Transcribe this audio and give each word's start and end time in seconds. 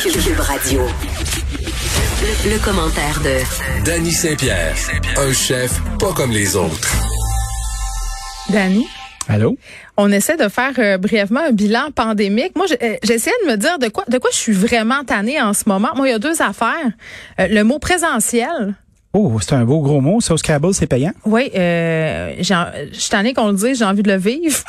Cube 0.00 0.38
Radio. 0.40 0.82
Le, 2.22 2.50
le 2.52 2.58
commentaire 2.64 3.20
de 3.20 3.84
Danny 3.84 4.12
Saint-Pierre, 4.12 4.74
un 5.16 5.32
chef 5.32 5.80
pas 5.98 6.12
comme 6.12 6.30
les 6.30 6.54
autres. 6.56 6.88
Danny, 8.48 8.86
Allô? 9.28 9.56
on 9.96 10.10
essaie 10.12 10.36
de 10.36 10.48
faire 10.48 10.72
euh, 10.78 10.98
brièvement 10.98 11.40
un 11.40 11.50
bilan 11.52 11.90
pandémique. 11.94 12.52
Moi, 12.56 12.66
euh, 12.80 12.94
j'essayais 13.02 13.34
de 13.44 13.50
me 13.50 13.56
dire 13.56 13.78
de 13.80 13.88
quoi, 13.88 14.04
de 14.08 14.18
quoi 14.18 14.30
je 14.32 14.38
suis 14.38 14.52
vraiment 14.52 15.02
tannée 15.04 15.40
en 15.40 15.52
ce 15.52 15.64
moment. 15.66 15.88
Moi, 15.96 16.08
il 16.08 16.10
y 16.12 16.14
a 16.14 16.18
deux 16.20 16.40
affaires. 16.42 16.92
Euh, 17.40 17.48
le 17.48 17.62
mot 17.64 17.78
présentiel. 17.80 18.74
Oh, 19.12 19.38
c'est 19.40 19.54
un 19.54 19.64
beau 19.64 19.80
gros 19.80 20.00
mot. 20.00 20.20
Ça, 20.20 20.34
au 20.34 20.36
Scrabble, 20.36 20.74
c'est 20.74 20.86
payant. 20.86 21.12
Oui, 21.24 21.50
euh, 21.56 22.34
je 22.38 22.54
suis 22.92 23.10
tannée 23.10 23.34
qu'on 23.34 23.48
le 23.48 23.54
dise, 23.56 23.78
j'ai 23.78 23.84
envie 23.84 24.02
de 24.02 24.12
le 24.12 24.18
vivre. 24.18 24.58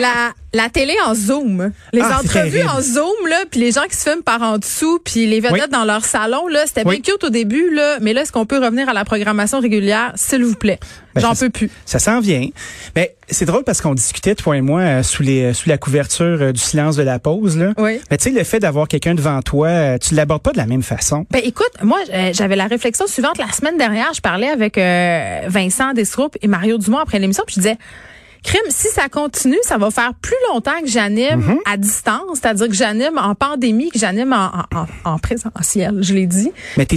La, 0.00 0.32
la 0.54 0.68
télé 0.70 0.94
en 1.06 1.14
Zoom. 1.14 1.72
Les 1.92 2.00
Ah, 2.02 2.20
entrevues 2.22 2.62
en 2.62 2.80
Zoom, 2.80 3.26
là, 3.28 3.44
puis 3.50 3.60
les 3.60 3.72
gens 3.72 3.82
qui 3.90 3.96
se 3.96 4.08
filment 4.08 4.22
par 4.22 4.40
en 4.42 4.58
dessous, 4.58 4.98
puis 5.04 5.26
les 5.26 5.40
vedettes 5.40 5.52
Oui. 5.64 5.70
dans 5.70 5.84
leur 5.84 6.04
salon, 6.04 6.46
là, 6.48 6.60
c'était 6.66 6.82
Oui. 6.86 7.00
bien 7.00 7.12
cute 7.14 7.24
au 7.24 7.30
début, 7.30 7.74
là, 7.74 7.98
mais 8.00 8.12
là, 8.12 8.22
est-ce 8.22 8.32
qu'on 8.32 8.46
peut 8.46 8.58
revenir 8.58 8.88
à 8.88 8.92
la 8.92 9.04
programmation 9.04 9.60
régulière, 9.60 10.12
s'il 10.14 10.44
vous 10.44 10.54
plaît? 10.54 10.78
Ben, 11.14 11.20
J'en 11.22 11.34
peux 11.34 11.50
plus. 11.50 11.70
Ça 11.84 11.98
s'en 11.98 12.20
vient. 12.20 12.48
Mais 12.94 13.16
c'est 13.28 13.44
drôle 13.44 13.64
parce 13.64 13.80
qu'on 13.80 13.94
discutait, 13.94 14.34
toi 14.34 14.56
et 14.56 14.60
moi, 14.60 14.80
euh, 14.80 15.02
sous 15.02 15.22
les 15.22 15.52
sous 15.52 15.68
la 15.68 15.76
couverture 15.78 16.38
euh, 16.40 16.52
du 16.52 16.60
silence 16.60 16.96
de 16.96 17.02
la 17.02 17.18
pause. 17.18 17.58
Là. 17.58 17.72
Oui. 17.76 18.00
Mais 18.10 18.16
tu 18.18 18.24
sais, 18.24 18.30
le 18.30 18.44
fait 18.44 18.60
d'avoir 18.60 18.86
quelqu'un 18.88 19.14
devant 19.14 19.42
toi, 19.42 19.68
euh, 19.68 19.98
tu 19.98 20.14
l'abordes 20.14 20.42
pas 20.42 20.52
de 20.52 20.58
la 20.58 20.66
même 20.66 20.82
façon. 20.84 21.26
Ben 21.30 21.42
écoute, 21.44 21.72
moi 21.82 21.98
euh, 22.14 22.30
j'avais 22.32 22.56
la 22.56 22.66
réflexion 22.68 23.06
suivante 23.08 23.38
la 23.38 23.50
semaine 23.52 23.76
dernière, 23.76 24.12
je 24.14 24.20
parlais 24.20 24.48
avec 24.48 24.78
euh, 24.78 25.40
Vincent 25.48 25.92
Desroupe 25.92 26.36
et 26.40 26.46
Mario 26.46 26.78
Dumont 26.78 26.98
après 26.98 27.18
l'émission, 27.18 27.42
puis 27.46 27.56
je 27.56 27.60
disais 27.62 27.78
Crime, 28.44 28.60
si 28.70 28.88
ça 28.88 29.08
continue, 29.08 29.58
ça 29.62 29.78
va 29.78 29.90
faire 29.90 30.12
plus 30.14 30.36
longtemps 30.52 30.80
que 30.80 30.88
j'anime 30.88 31.40
Mhm. 31.40 31.58
à 31.66 31.76
distance, 31.76 32.38
c'est-à-dire 32.40 32.68
que 32.68 32.74
j'anime 32.74 33.18
en 33.18 33.34
pandémie, 33.34 33.90
que 33.90 33.98
j'anime 33.98 34.32
en, 34.32 34.46
en, 34.76 34.82
en- 35.04 35.12
en 35.14 35.18
présentiel, 35.18 35.98
je 36.00 36.14
l'ai 36.14 36.26
dit. 36.26 36.50
Mais 36.76 36.86
t'es, 36.86 36.96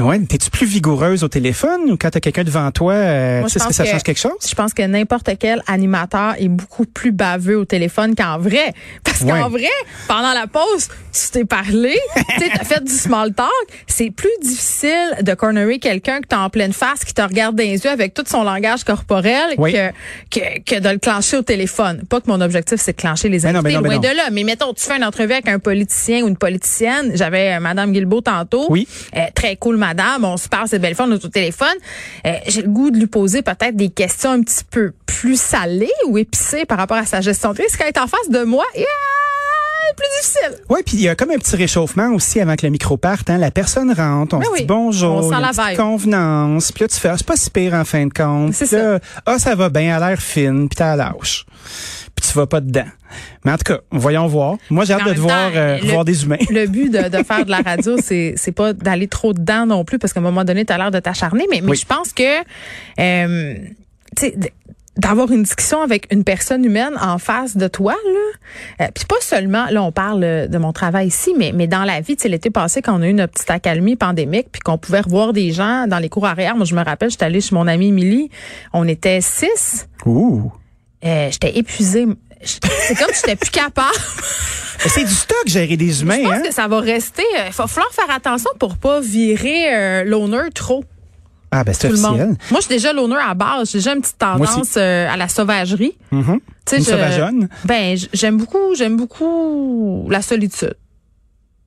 ouais, 0.00 0.18
t'es-tu 0.20 0.50
plus 0.50 0.66
vigoureuse 0.66 1.24
au 1.24 1.28
téléphone 1.28 1.90
ou 1.90 1.96
quand 1.96 2.10
t'as 2.10 2.20
quelqu'un 2.20 2.44
devant 2.44 2.70
toi, 2.70 2.92
euh, 2.94 3.40
Moi, 3.40 3.48
tu 3.50 3.58
sais, 3.58 3.66
que 3.66 3.74
ça 3.74 3.84
que- 3.84 3.90
change 3.90 4.02
quelque 4.02 4.20
chose? 4.20 4.32
Je 4.48 4.54
pense 4.54 4.72
que 4.72 4.82
n'importe 4.82 5.30
quel 5.38 5.62
animateur 5.66 6.34
est 6.38 6.48
beaucoup 6.48 6.84
plus 6.86 7.12
baveux 7.12 7.58
au 7.58 7.64
téléphone 7.64 8.14
qu'en 8.14 8.38
vrai. 8.38 8.72
Parce 9.04 9.24
qu'en 9.24 9.48
vrai, 9.50 9.68
pendant 10.06 10.32
la 10.32 10.46
pause, 10.46 10.88
tu 11.12 11.30
t'es 11.32 11.44
parlé, 11.44 11.98
tu 12.38 12.48
t'as 12.50 12.64
fait 12.64 12.82
du 12.84 12.92
small 12.92 13.34
talk. 13.34 13.48
C'est 13.86 14.10
plus 14.10 14.30
difficile 14.42 15.16
de 15.22 15.34
cornerer 15.34 15.78
quelqu'un 15.78 16.20
que 16.20 16.26
t'as 16.28 16.38
en 16.38 16.50
pleine 16.50 16.72
face, 16.72 17.04
qui 17.04 17.12
te 17.14 17.22
regarde 17.22 17.56
dans 17.56 17.64
les 17.64 17.82
yeux 17.84 17.90
avec 17.90 18.14
tout 18.14 18.24
son 18.26 18.44
langage 18.44 18.84
corporel, 18.84 19.54
Oui. 19.58 19.72
que, 19.72 19.90
que, 20.30 20.60
que 20.68 20.78
de 20.80 20.88
le 20.88 20.98
clencher 20.98 21.38
au 21.38 21.42
téléphone. 21.42 22.02
Pas 22.08 22.20
que 22.20 22.28
mon 22.28 22.40
objectif, 22.40 22.80
c'est 22.80 22.92
de 22.92 23.00
clencher 23.00 23.28
les 23.28 23.40
non, 23.40 23.46
invités, 23.46 23.62
ben 23.62 23.74
non, 23.74 23.80
ben 23.80 23.88
loin 23.90 23.98
de 23.98 24.16
là. 24.16 24.28
Mais 24.30 24.44
mettons, 24.44 24.72
tu 24.72 24.84
fais 24.84 24.96
une 24.96 25.04
entrevue 25.04 25.32
avec 25.32 25.48
un 25.48 25.58
politicien 25.58 26.22
ou 26.22 26.28
une 26.28 26.36
politicienne. 26.36 27.12
J'avais 27.14 27.54
euh, 27.54 27.60
Madame 27.60 27.92
Guilbeault 27.92 28.20
tantôt. 28.20 28.66
Oui. 28.68 28.86
Euh, 29.16 29.20
très 29.34 29.56
cool, 29.56 29.76
madame. 29.76 30.24
On 30.24 30.36
se 30.36 30.48
parle, 30.48 30.68
c'est 30.68 30.78
belle 30.78 30.94
on 31.00 31.12
est 31.12 31.24
au 31.24 31.28
téléphone. 31.28 31.68
Euh, 32.26 32.32
J'ai 32.46 32.62
le 32.62 32.68
goût 32.68 32.90
de 32.90 32.98
lui 32.98 33.06
poser 33.06 33.42
peut-être 33.42 33.76
des 33.76 33.88
questions 33.88 34.30
un 34.30 34.42
petit 34.42 34.64
peu 34.68 34.92
plus 35.06 35.40
salées 35.40 35.90
ou 36.06 36.18
épicées 36.18 36.64
par 36.64 36.78
rapport 36.78 36.96
à 36.96 37.06
sa 37.06 37.20
gestion 37.20 37.50
de 37.52 37.58
crise. 37.58 37.76
Quand 37.76 37.84
elle 37.84 37.90
est 37.90 37.98
en 37.98 38.06
face 38.06 38.28
de 38.30 38.42
moi, 38.44 38.64
yeah, 38.74 38.86
plus 39.96 40.06
difficile. 40.20 40.64
Oui, 40.68 40.80
puis 40.84 40.96
il 40.96 41.02
y 41.02 41.08
a 41.08 41.14
comme 41.14 41.30
un 41.30 41.36
petit 41.38 41.56
réchauffement 41.56 42.10
aussi 42.14 42.40
avant 42.40 42.56
que 42.56 42.66
le 42.66 42.70
micro 42.70 42.96
parte. 42.96 43.30
Hein. 43.30 43.38
La 43.38 43.50
personne 43.50 43.92
rentre, 43.92 44.36
on 44.36 44.38
Ben 44.38 44.46
se 44.46 44.50
oui, 44.52 44.58
dit 44.60 44.66
bonjour, 44.66 45.16
on 45.16 45.28
sent 45.30 45.34
a 45.34 45.40
la 45.40 45.50
vibe. 45.70 45.76
convenance. 45.78 46.72
Puis 46.72 46.84
là, 46.84 46.88
tu 46.88 46.96
fais, 46.98 47.08
ah, 47.08 47.14
c'est 47.16 47.26
pas 47.26 47.36
si 47.36 47.50
pire 47.50 47.74
en 47.74 47.84
fin 47.84 48.06
de 48.06 48.12
compte. 48.12 48.54
C'est 48.54 48.70
là, 48.72 48.98
ah, 49.26 49.38
ça 49.38 49.54
va 49.54 49.68
bien, 49.68 49.96
à 49.96 50.08
l'air 50.08 50.20
fine, 50.20 50.68
puis 50.68 50.76
t'as 50.76 50.96
la 50.96 51.12
lâche. 51.12 51.44
Puis 52.14 52.28
tu 52.30 52.36
vas 52.36 52.46
pas 52.46 52.60
dedans. 52.60 52.86
Mais 53.44 53.52
en 53.52 53.56
tout 53.56 53.72
cas, 53.72 53.78
voyons 53.92 54.26
voir. 54.26 54.56
Moi, 54.70 54.84
j'ai 54.84 54.92
hâte 54.94 55.06
de 55.06 55.14
te 55.14 55.20
voir, 55.20 55.50
euh, 55.54 55.78
le- 55.78 55.88
voir 55.90 56.04
des 56.04 56.24
humains. 56.24 56.36
Le 56.50 56.66
but 56.66 56.90
de, 56.90 57.08
de 57.08 57.22
faire 57.22 57.44
de 57.44 57.50
la 57.50 57.60
radio, 57.60 57.96
c'est 58.02 58.34
c'est 58.36 58.52
pas 58.52 58.72
d'aller 58.72 59.06
trop 59.08 59.32
dedans 59.32 59.66
non 59.66 59.84
plus, 59.84 59.98
parce 59.98 60.12
qu'à 60.12 60.20
un 60.20 60.22
moment 60.24 60.44
donné, 60.44 60.64
tu 60.64 60.72
as 60.72 60.78
l'air 60.78 60.90
de 60.90 60.98
t'acharner. 60.98 61.46
Mais, 61.50 61.60
mais 61.62 61.70
Oui. 61.70 61.76
je 61.76 61.86
pense 61.86 62.12
que 62.12 62.40
euh, 63.00 63.54
d'avoir 64.98 65.30
une 65.30 65.44
discussion 65.44 65.80
avec 65.80 66.12
une 66.12 66.24
personne 66.24 66.64
humaine 66.64 66.96
en 67.00 67.18
face 67.18 67.56
de 67.56 67.68
toi, 67.68 67.94
là, 68.04 68.84
euh, 68.84 68.88
puis 68.94 69.04
pas 69.04 69.20
seulement, 69.20 69.66
là, 69.70 69.82
on 69.82 69.92
parle 69.92 70.24
euh, 70.24 70.46
de 70.48 70.58
mon 70.58 70.72
travail 70.72 71.06
ici, 71.06 71.34
mais, 71.38 71.52
mais 71.54 71.66
dans 71.68 71.84
la 71.84 72.00
vie, 72.00 72.16
tu 72.16 72.22
sais, 72.22 72.28
l'été 72.28 72.50
passé, 72.50 72.82
quand 72.82 72.98
on 72.98 73.02
a 73.02 73.06
eu 73.08 73.14
notre 73.14 73.32
petite 73.32 73.50
accalmie 73.50 73.96
pandémique, 73.96 74.48
puis 74.50 74.60
qu'on 74.60 74.76
pouvait 74.76 75.00
revoir 75.00 75.32
des 75.32 75.52
gens 75.52 75.86
dans 75.86 75.98
les 75.98 76.08
cours 76.08 76.26
arrière, 76.26 76.56
moi, 76.56 76.64
je 76.64 76.74
me 76.74 76.82
rappelle, 76.84 77.10
j'étais 77.10 77.24
allée 77.24 77.40
chez 77.40 77.54
mon 77.54 77.66
amie 77.68 77.88
Émilie, 77.88 78.30
on 78.72 78.86
était 78.88 79.20
six, 79.20 79.88
Ouh. 80.04 80.50
euh, 81.04 81.28
j'étais 81.30 81.56
épuisée. 81.58 82.06
C'est 82.42 82.96
comme 82.96 83.12
si 83.12 83.20
j'étais 83.24 83.36
plus 83.36 83.50
capable. 83.50 83.88
Mais 84.84 84.90
C'est 84.90 85.04
du 85.04 85.12
stock, 85.14 85.42
gérer 85.46 85.76
des 85.76 86.02
humains, 86.02 86.18
Je 86.18 86.22
pense 86.22 86.32
hein? 86.34 86.42
que 86.42 86.54
ça 86.54 86.68
va 86.68 86.78
rester. 86.78 87.24
Il 87.32 87.52
va 87.52 87.66
falloir 87.66 87.92
faire 87.92 88.10
attention 88.14 88.50
pour 88.60 88.76
pas 88.76 89.00
virer 89.00 89.74
euh, 89.74 90.04
l'honneur 90.04 90.44
trop. 90.54 90.84
Ah, 91.50 91.64
ben, 91.64 91.72
c'est 91.74 91.88
officiel. 91.88 92.36
Moi, 92.50 92.60
je 92.60 92.66
suis 92.66 92.74
déjà 92.74 92.92
l'honneur 92.92 93.20
à 93.26 93.34
base. 93.34 93.70
J'ai 93.72 93.78
déjà 93.78 93.94
une 93.94 94.00
petite 94.02 94.18
tendance 94.18 94.74
euh, 94.76 95.08
à 95.10 95.16
la 95.16 95.28
sauvagerie. 95.28 95.96
Tu 96.10 96.16
sais, 96.66 96.76
Une 96.76 96.84
je- 96.84 96.90
sauvageonne. 96.90 97.48
Ben, 97.64 97.96
j'aime 98.12 98.36
beaucoup, 98.36 98.74
j'aime 98.76 98.96
beaucoup 98.96 100.06
la 100.10 100.20
solitude. 100.22 100.74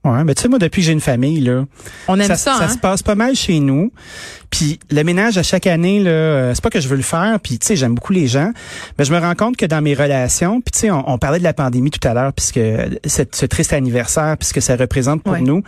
Ouais, 0.04 0.24
mais 0.24 0.34
tu 0.34 0.42
sais, 0.42 0.48
moi, 0.48 0.58
depuis 0.58 0.82
que 0.82 0.88
j'ai 0.88 0.94
une 0.94 1.00
famille, 1.00 1.42
là, 1.42 1.66
On 2.08 2.20
aime 2.20 2.26
ça, 2.26 2.36
ça, 2.36 2.58
hein? 2.60 2.68
se 2.70 2.78
passe 2.80 3.04
pas 3.04 3.14
mal 3.14 3.36
chez 3.36 3.60
nous. 3.60 3.92
Puis 4.50 4.80
le 4.90 5.04
ménage 5.04 5.38
à 5.38 5.44
chaque 5.44 5.68
année, 5.68 6.00
là, 6.02 6.10
euh, 6.10 6.54
c'est 6.56 6.64
pas 6.64 6.72
que 6.72 6.80
je 6.80 6.88
veux 6.88 6.96
le 6.98 7.04
faire. 7.04 7.40
Puis 7.40 7.60
tu 7.60 7.68
sais, 7.68 7.76
j'aime 7.76 7.94
beaucoup 7.94 8.12
les 8.12 8.28
gens, 8.28 8.52
mais 8.98 9.06
je 9.06 9.14
me 9.14 9.20
rends 9.20 9.36
compte 9.36 9.58
que 9.58 9.66
dans 9.68 9.80
mes 9.82 9.94
relations, 9.94 10.60
puis 10.60 10.72
tu 10.72 10.80
sais, 10.80 10.92
on, 10.92 11.08
on 11.08 11.18
parlait 11.20 11.38
de 11.38 11.44
la 11.44 11.54
pandémie 11.54 11.92
tout 11.92 12.06
à 12.08 12.16
l'heure, 12.16 12.34
puisque 12.34 12.60
ce, 13.06 13.22
ce 13.32 13.46
triste 13.46 13.74
anniversaire, 13.74 14.38
puisque 14.40 14.62
ça 14.62 14.76
représente 14.76 15.22
pour 15.22 15.34
Ouais. 15.34 15.42
nous. 15.42 15.62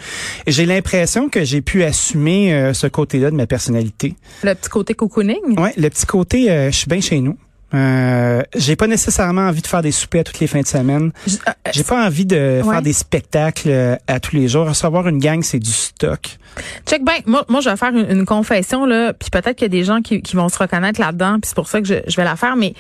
J'ai 0.48 0.66
l'impression 0.66 1.30
que 1.30 1.44
j'ai 1.44 1.62
pu 1.62 1.84
assumer 1.84 2.54
euh, 2.56 2.74
ce 2.74 2.88
côté-là 2.88 3.30
de 3.30 3.36
ma 3.36 3.46
personnalité. 3.46 4.16
Le 4.44 4.56
petit 4.56 4.70
côté 4.70 4.96
cocooning? 4.96 5.60
Ouais, 5.60 5.74
le 5.78 5.90
petit 5.90 6.08
côté, 6.08 6.50
euh, 6.50 6.72
je 6.72 6.76
suis 6.76 6.88
bien 6.90 7.02
chez 7.02 7.20
nous. 7.22 7.38
Euh, 7.74 8.44
j'ai 8.56 8.76
pas 8.76 8.88
nécessairement 8.88 9.48
envie 9.48 9.62
de 9.62 9.68
faire 9.68 9.82
des 9.82 9.92
soupers 9.92 10.22
à 10.22 10.24
toutes 10.24 10.40
les 10.40 10.48
fins 10.48 10.62
de 10.62 10.68
semaine. 10.68 11.12
Euh, 11.28 11.32
euh, 11.48 11.72
J'ai 11.74 11.84
pas 11.84 12.06
envie 12.06 12.26
de 12.26 12.62
Ouais. 12.64 12.72
faire 12.72 12.82
des 12.82 12.94
spectacles 12.94 13.98
à 14.08 14.20
tous 14.20 14.36
les 14.36 14.48
jours. 14.48 14.68
Recevoir 14.68 15.08
une 15.08 15.18
gang, 15.20 15.42
c'est 15.42 15.60
du 15.60 15.72
stock. 15.72 16.38
Check 16.88 17.04
ben, 17.04 17.14
moi, 17.26 17.46
moi, 17.50 17.62
je 17.62 17.70
vais 17.70 17.78
faire 17.78 17.90
une, 17.90 18.10
une 18.10 18.26
confession 18.26 18.86
là, 18.86 19.14
puis 19.14 19.30
peut-être 19.32 19.56
qu'il 19.56 19.66
y 19.66 19.66
a 19.66 19.70
des 19.70 19.84
gens 19.84 20.02
qui, 20.02 20.22
qui 20.22 20.36
vont 20.36 20.50
se 20.50 20.58
reconnaître 20.60 21.00
là-dedans, 21.00 21.40
puis 21.42 21.48
c'est 21.50 21.56
pour 21.56 21.68
ça 21.68 21.82
que 21.82 21.88
je, 21.88 21.96
je 22.08 22.16
vais 22.16 22.24
la 22.24 22.36
faire. 22.36 22.56
Mais 22.56 22.76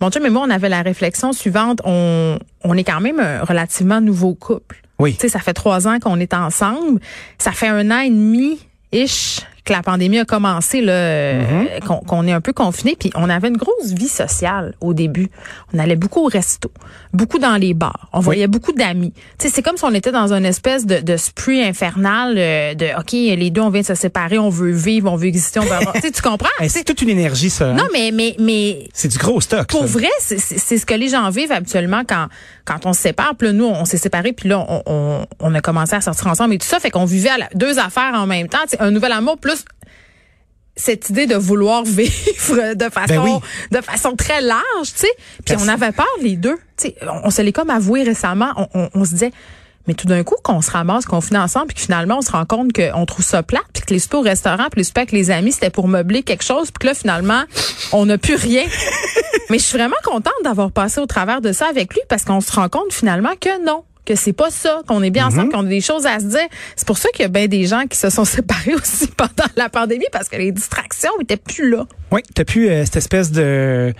mon 0.00 0.10
chum 0.10 0.24
et 0.24 0.30
moi, 0.30 0.44
on 0.46 0.50
avait 0.50 0.68
la 0.70 0.80
réflexion 0.82 1.32
suivante. 1.32 1.80
On, 1.84 2.38
on 2.64 2.74
est 2.76 2.84
quand 2.84 3.00
même 3.00 3.20
un 3.20 3.42
relativement 3.44 4.00
nouveau 4.00 4.34
couple. 4.34 4.80
Oui. 4.98 5.12
Tu 5.14 5.20
sais, 5.20 5.28
ça 5.28 5.40
fait 5.40 5.52
trois 5.52 5.86
ans 5.86 5.98
qu'on 6.00 6.18
est 6.20 6.32
ensemble. 6.34 7.00
Ça 7.38 7.52
fait 7.52 7.68
un 7.68 7.90
an 7.90 8.00
et 8.00 8.08
demi 8.10 8.58
ish 8.92 9.40
que 9.68 9.72
la 9.74 9.82
pandémie 9.82 10.18
a 10.18 10.24
commencé 10.24 10.80
là, 10.80 10.92
euh, 10.92 11.80
qu'on 11.86 11.96
qu'on 11.98 12.26
est 12.26 12.32
un 12.32 12.40
peu 12.40 12.52
confiné. 12.52 12.96
Puis 12.98 13.10
on 13.14 13.28
avait 13.28 13.48
une 13.48 13.56
grosse 13.56 13.92
vie 13.92 14.08
sociale 14.08 14.74
au 14.80 14.94
début. 14.94 15.28
On 15.74 15.78
allait 15.78 15.96
beaucoup 15.96 16.20
au 16.24 16.28
resto, 16.28 16.70
beaucoup 17.12 17.38
dans 17.38 17.56
les 17.56 17.74
bars. 17.74 18.08
On 18.12 18.20
voyait 18.20 18.46
beaucoup 18.46 18.72
d'amis. 18.72 19.12
C'est 19.38 19.62
comme 19.62 19.76
si 19.76 19.84
on 19.84 19.92
était 19.94 20.12
dans 20.12 20.32
une 20.32 20.44
espèce 20.46 20.86
de, 20.86 21.00
de 21.00 21.16
spree 21.16 21.62
infernal 21.62 22.34
euh, 22.38 22.74
de 22.74 22.86
ok, 22.98 23.12
les 23.12 23.50
deux 23.50 23.60
on 23.60 23.70
vient 23.70 23.82
de 23.82 23.86
se 23.86 23.94
séparer, 23.94 24.38
on 24.38 24.48
veut 24.48 24.70
vivre, 24.72 25.10
on 25.12 25.16
veut 25.16 25.26
exister, 25.26 25.60
on 25.60 25.64
veut 25.64 25.72
avoir. 25.72 25.94
tu 26.02 26.22
comprends? 26.22 26.48
Hey, 26.60 26.70
c'est 26.70 26.84
toute 26.84 27.02
une 27.02 27.10
énergie, 27.10 27.50
ça. 27.50 27.70
hein? 27.70 27.74
Non, 27.74 27.84
mais 27.92 28.10
mais 28.12 28.34
mais 28.38 28.88
C'est 28.94 29.08
du 29.08 29.18
gros 29.18 29.40
stock. 29.40 29.68
pour 29.68 29.80
ça. 29.82 29.86
vrai, 29.86 30.08
c'est- 30.20 30.38
ce 30.78 30.86
que 30.86 30.94
les 30.94 31.08
gens 31.08 31.28
vivent 31.30 31.52
habituellement 31.52 32.02
quand 32.08 32.26
quand 32.64 32.84
on 32.86 32.92
se 32.92 33.00
sépare. 33.00 33.34
Puis 33.36 33.48
là, 33.48 33.52
nous, 33.54 33.64
on 33.66 33.84
s'est 33.86 33.96
séparés, 33.96 34.32
puis 34.32 34.48
là, 34.48 34.58
on, 34.68 34.82
on, 34.86 35.26
on 35.40 35.54
a 35.54 35.60
commencé 35.60 35.94
à 35.94 36.00
sortir 36.02 36.26
ensemble 36.26 36.54
et 36.54 36.58
tout 36.58 36.66
ça. 36.66 36.78
Fait 36.80 36.90
qu'on 36.90 37.04
vivait 37.06 37.30
à 37.30 37.38
la- 37.38 37.48
deux 37.54 37.78
affaires 37.78 38.12
en 38.14 38.26
même 38.26 38.48
temps. 38.48 38.58
Un 38.78 38.90
nouvel 38.90 39.12
amour 39.12 39.38
plus 39.38 39.57
cette 40.78 41.10
idée 41.10 41.26
de 41.26 41.34
vouloir 41.36 41.84
vivre 41.84 42.74
de 42.74 42.84
façon 42.90 43.06
Ben 43.08 43.20
oui. 43.20 43.32
de 43.70 43.80
façon 43.82 44.14
très 44.16 44.40
large, 44.40 44.62
tu 44.94 45.00
sais. 45.00 45.12
Puis 45.44 45.56
on 45.60 45.68
avait 45.68 45.92
peur 45.92 46.06
les 46.22 46.36
deux. 46.36 46.56
Tu 46.76 46.88
sais, 46.88 46.94
on, 47.02 47.26
on 47.26 47.30
se 47.30 47.42
l'est 47.42 47.52
comme 47.52 47.70
avoué 47.70 48.02
récemment. 48.04 48.52
On, 48.56 48.68
on- 48.74 48.88
on 48.94 49.04
se 49.04 49.10
disait 49.10 49.32
mais 49.86 49.94
tout 49.94 50.06
d'un 50.06 50.22
coup, 50.22 50.34
qu'on 50.44 50.60
se 50.60 50.70
ramasse, 50.70 51.06
qu'on 51.06 51.22
finit 51.22 51.38
ensemble, 51.40 51.68
puis 51.68 51.76
que 51.76 51.80
finalement, 51.80 52.18
on 52.18 52.20
se 52.20 52.30
rend 52.30 52.44
compte 52.44 52.74
qu'on 52.74 53.06
trouve 53.06 53.24
ça 53.24 53.42
plat, 53.42 53.62
puis 53.72 53.82
que 53.82 53.94
les 53.94 53.98
soupers 53.98 54.18
au 54.20 54.22
restaurant, 54.22 54.64
puis 54.70 54.80
les 54.80 54.84
soupers 54.84 55.00
avec 55.04 55.12
les 55.12 55.30
amis, 55.30 55.50
c'était 55.50 55.70
pour 55.70 55.88
meubler 55.88 56.22
quelque 56.22 56.44
chose, 56.44 56.70
puis 56.70 56.80
que 56.80 56.86
là, 56.88 56.92
finalement, 56.94 57.42
on 57.92 58.04
n'a 58.04 58.18
plus 58.18 58.34
rien. 58.34 58.64
Mais 59.48 59.58
je 59.58 59.64
suis 59.64 59.78
vraiment 59.78 59.96
contente 60.04 60.34
d'avoir 60.44 60.72
passé 60.72 61.00
au 61.00 61.06
travers 61.06 61.40
de 61.40 61.52
ça 61.52 61.68
avec 61.70 61.94
lui, 61.94 62.02
parce 62.10 62.24
qu'on 62.24 62.42
se 62.42 62.52
rend 62.52 62.68
compte 62.68 62.92
finalement 62.92 63.32
que 63.40 63.64
non 63.64 63.82
que 64.08 64.14
c'est 64.14 64.32
pas 64.32 64.50
ça, 64.50 64.80
qu'on 64.86 65.02
est 65.02 65.10
bien 65.10 65.26
ensemble, 65.26 65.52
qu'on 65.52 65.66
a 65.66 65.68
des 65.68 65.82
choses 65.82 66.06
à 66.06 66.18
se 66.18 66.24
dire. 66.24 66.48
C'est 66.76 66.86
pour 66.86 66.96
ça 66.96 67.10
qu'il 67.10 67.22
y 67.22 67.26
a 67.26 67.28
bien 67.28 67.46
des 67.46 67.66
gens 67.66 67.86
qui 67.86 67.98
se 67.98 68.08
sont 68.08 68.24
séparés 68.36 68.74
aussi 68.74 69.08
pendant 69.08 69.50
la 69.56 69.68
pandémie 69.68 70.06
parce 70.10 70.28
que 70.28 70.36
les 70.36 70.50
distractions 70.50 71.10
étaient 71.20 71.36
plus 71.36 71.70
là. 71.70 71.86
Oui, 72.10 72.22
t'as 72.34 72.44
plus 72.44 72.70
euh, 72.70 72.84
cette 72.86 72.96
espèce 72.96 73.30
de 73.30 73.92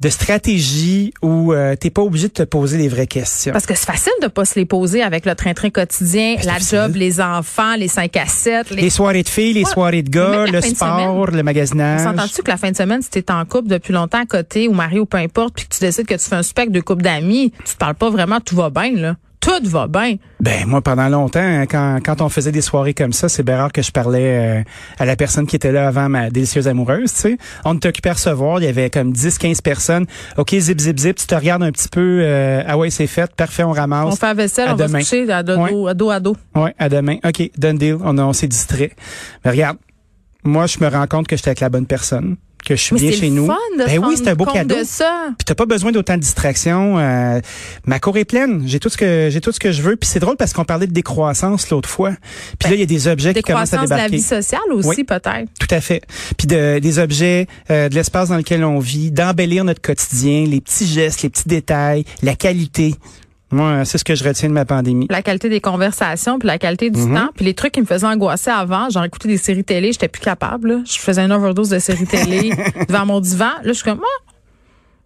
de 0.00 0.08
stratégie 0.10 1.12
où 1.22 1.52
euh, 1.52 1.74
t'es 1.74 1.90
pas 1.90 2.02
obligé 2.02 2.28
de 2.28 2.32
te 2.32 2.42
poser 2.44 2.78
les 2.78 2.86
vraies 2.88 3.08
questions. 3.08 3.52
Parce 3.52 3.66
que 3.66 3.74
c'est 3.74 3.84
facile 3.86 4.12
de 4.22 4.28
pas 4.28 4.44
se 4.44 4.54
les 4.58 4.64
poser 4.64 5.02
avec 5.02 5.26
le 5.26 5.34
train-train 5.34 5.70
quotidien, 5.70 6.36
la 6.44 6.54
difficile. 6.54 6.78
job, 6.78 6.94
les 6.94 7.20
enfants, 7.20 7.74
les 7.76 7.88
5 7.88 8.16
à 8.16 8.26
7. 8.26 8.70
Les... 8.70 8.82
Les 8.82 8.90
soirées 8.90 9.24
de 9.24 9.28
filles, 9.28 9.54
les 9.54 9.64
Ouais, 9.64 9.70
soirées 9.72 10.02
de 10.02 10.10
gars, 10.10 10.44
la 10.46 10.52
le 10.52 10.60
sport, 10.60 11.00
semaine. 11.24 11.36
le 11.36 11.42
magasinage. 11.42 12.00
S'entends-tu 12.02 12.42
que 12.42 12.50
la 12.50 12.56
fin 12.56 12.70
de 12.70 12.76
semaine, 12.76 13.02
si 13.02 13.10
t'es 13.10 13.28
en 13.32 13.44
couple 13.44 13.68
depuis 13.68 13.92
longtemps 13.92 14.20
à 14.22 14.26
côté 14.26 14.68
ou 14.68 14.72
marié 14.72 15.00
ou 15.00 15.06
peu 15.06 15.18
importe, 15.18 15.54
puis 15.56 15.66
que 15.66 15.74
tu 15.74 15.80
décides 15.80 16.06
que 16.06 16.14
tu 16.14 16.24
fais 16.28 16.36
un 16.36 16.42
spec 16.44 16.70
de 16.70 16.80
couple 16.80 17.02
d'amis, 17.02 17.52
tu 17.64 17.72
te 17.74 17.78
parles 17.78 17.96
pas 17.96 18.10
vraiment, 18.10 18.38
tout 18.40 18.54
va 18.54 18.70
bien, 18.70 18.92
là. 18.94 19.16
Tout 19.62 19.68
va 19.70 19.86
bien. 19.88 20.16
Ben 20.40 20.66
moi 20.66 20.80
pendant 20.80 21.08
longtemps 21.08 21.40
hein, 21.40 21.66
quand 21.66 21.98
quand 22.04 22.20
on 22.20 22.28
faisait 22.28 22.52
des 22.52 22.60
soirées 22.60 22.94
comme 22.94 23.12
ça, 23.12 23.28
c'est 23.28 23.42
bien 23.42 23.56
rare 23.56 23.72
que 23.72 23.82
je 23.82 23.90
parlais 23.90 24.58
euh, 24.58 24.62
à 24.98 25.04
la 25.04 25.16
personne 25.16 25.46
qui 25.46 25.56
était 25.56 25.72
là 25.72 25.88
avant 25.88 26.08
ma 26.08 26.30
délicieuse 26.30 26.68
amoureuse, 26.68 27.12
tu 27.12 27.18
sais. 27.20 27.38
On 27.64 27.74
était 27.74 27.88
occupé 27.88 28.10
à 28.10 28.12
recevoir, 28.12 28.60
il 28.60 28.64
y 28.64 28.68
avait 28.68 28.90
comme 28.90 29.12
10 29.12 29.38
15 29.38 29.60
personnes. 29.60 30.06
OK, 30.36 30.54
zip 30.54 30.80
zip 30.80 30.98
zip, 30.98 31.16
tu 31.16 31.26
te 31.26 31.34
regardes 31.34 31.62
un 31.62 31.72
petit 31.72 31.88
peu 31.88 32.20
euh, 32.22 32.62
ah 32.66 32.76
ouais, 32.78 32.90
c'est 32.90 33.06
fait, 33.06 33.34
parfait, 33.34 33.64
on 33.64 33.72
ramasse. 33.72 34.06
On 34.12 34.16
fait 34.16 34.26
la 34.26 34.34
vaisselle, 34.34 34.68
À 34.68 34.72
on 34.74 34.76
va 34.76 34.86
demain. 34.86 35.00
se 35.00 35.16
coucher 35.16 35.32
à 35.32 35.42
dos, 35.42 35.56
Ouais. 35.56 35.90
à 35.90 35.94
dos 35.94 36.10
à 36.10 36.20
dos. 36.20 36.36
Ouais, 36.54 36.74
à 36.78 36.88
demain. 36.88 37.16
OK, 37.24 37.50
done 37.58 37.78
deal. 37.78 37.96
On, 38.04 38.16
on 38.18 38.32
s'est 38.32 38.48
distrait. 38.48 38.92
Mais 39.44 39.50
regarde, 39.50 39.78
moi 40.44 40.66
je 40.66 40.78
me 40.80 40.88
rends 40.88 41.06
compte 41.06 41.26
que 41.26 41.36
j'étais 41.36 41.48
avec 41.48 41.60
la 41.60 41.68
bonne 41.68 41.86
personne, 41.86 42.36
que 42.68 42.76
je 42.76 42.82
suis 42.82 42.94
Mais 42.94 43.00
bien 43.00 43.12
chez 43.12 43.30
nous. 43.30 43.46
ben 43.46 43.98
oui, 44.04 44.14
c'est 44.16 44.28
un 44.28 44.34
beau 44.34 44.44
cadeau. 44.44 44.74
Puis 44.76 45.44
t'as 45.44 45.54
pas 45.54 45.66
besoin 45.66 45.90
d'autant 45.92 46.14
de 46.16 46.20
distractions. 46.20 46.98
Euh, 46.98 47.40
ma 47.86 47.98
cour 47.98 48.16
est 48.18 48.24
pleine. 48.24 48.62
J'ai 48.66 48.78
tout 48.78 48.88
ce 48.90 48.96
que 48.96 49.28
j'ai 49.30 49.40
tout 49.40 49.52
ce 49.52 49.58
que 49.60 49.72
je 49.72 49.82
veux. 49.82 49.96
Puis 49.96 50.08
c'est 50.08 50.20
drôle 50.20 50.36
parce 50.36 50.52
qu'on 50.52 50.64
parlait 50.64 50.86
de 50.86 50.92
décroissance 50.92 51.70
l'autre 51.70 51.88
fois. 51.88 52.12
Puis 52.58 52.68
là 52.70 52.76
il 52.76 52.80
y 52.80 52.82
a 52.82 52.86
des 52.86 53.08
objets 53.08 53.32
qui 53.34 53.42
commencent 53.42 53.72
à 53.72 53.78
Décroissance 53.78 53.88
de 53.88 53.94
la 53.94 53.96
débarquer. 54.08 54.16
vie 54.16 54.22
sociale 54.22 54.60
aussi, 54.72 54.88
Oui. 54.88 55.04
peut-être. 55.04 55.48
Tout 55.58 55.74
à 55.74 55.80
fait. 55.80 56.02
Puis 56.36 56.46
de, 56.46 56.78
des 56.78 56.98
objets, 56.98 57.46
euh, 57.70 57.88
de 57.88 57.94
l'espace 57.94 58.28
dans 58.28 58.36
lequel 58.36 58.64
on 58.64 58.78
vit, 58.78 59.10
d'embellir 59.10 59.64
notre 59.64 59.80
quotidien, 59.80 60.44
les 60.46 60.60
petits 60.60 60.86
gestes, 60.86 61.22
les 61.22 61.30
petits 61.30 61.48
détails, 61.48 62.04
la 62.22 62.34
qualité. 62.36 62.94
Moi, 63.50 63.84
c'est 63.86 63.96
ce 63.98 64.04
que 64.04 64.14
je 64.14 64.24
retiens 64.24 64.48
de 64.50 64.54
ma 64.54 64.64
pandémie. 64.66 65.06
La 65.08 65.22
qualité 65.22 65.48
des 65.48 65.60
conversations, 65.60 66.38
puis 66.38 66.46
la 66.46 66.58
qualité 66.58 66.90
du 66.90 67.00
Mhm. 67.00 67.14
temps, 67.14 67.28
puis 67.34 67.44
les 67.46 67.54
trucs 67.54 67.72
qui 67.72 67.80
me 67.80 67.86
faisaient 67.86 68.06
angoisser 68.06 68.50
avant, 68.50 68.90
genre 68.90 69.04
écouter 69.04 69.28
des 69.28 69.38
séries 69.38 69.64
télé, 69.64 69.92
j'étais 69.92 70.08
plus 70.08 70.20
capable. 70.20 70.68
là. 70.72 70.80
Je 70.84 70.98
faisais 70.98 71.22
une 71.22 71.32
overdose 71.32 71.70
de 71.70 71.78
séries 71.78 72.06
télé 72.06 72.50
devant 72.88 73.06
mon 73.06 73.20
divan. 73.20 73.46
Là, 73.62 73.68
je 73.68 73.72
suis 73.72 73.84
comme, 73.84 74.00
ah, 74.02 74.32